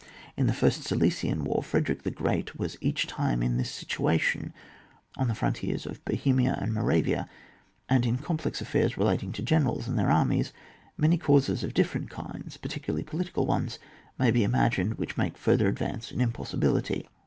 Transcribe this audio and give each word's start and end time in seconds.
In 0.35 0.47
the 0.47 0.53
flrst 0.53 0.81
Silesian 0.81 1.43
war, 1.43 1.61
Frede 1.61 1.89
rick 1.89 2.01
the 2.01 2.09
Great 2.09 2.57
was 2.57 2.75
each 2.81 3.05
time 3.05 3.43
in 3.43 3.57
this 3.57 3.69
situation, 3.69 4.51
on 5.15 5.27
the 5.27 5.35
frontiers 5.35 5.85
of 5.85 6.03
Bohemia 6.05 6.57
and 6.59 6.73
Moravia, 6.73 7.29
and 7.87 8.03
in 8.03 8.15
the 8.15 8.23
complex 8.23 8.63
aflairs 8.63 8.97
relating 8.97 9.31
to 9.33 9.43
generals 9.43 9.87
and 9.87 9.99
their 9.99 10.09
armies, 10.09 10.53
many 10.97 11.19
causes 11.19 11.63
of 11.63 11.75
diflerent 11.75 12.09
kinds, 12.09 12.57
particu 12.57 12.95
larly 12.95 13.05
political 13.05 13.45
ones, 13.45 13.77
may 14.17 14.31
be 14.31 14.43
imagined, 14.43 14.95
which 14.95 15.17
make 15.17 15.37
further 15.37 15.67
advance 15.67 16.09
an 16.09 16.17
impos 16.17 16.47
sibility. 16.57 17.05